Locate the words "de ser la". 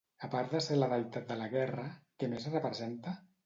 0.55-0.87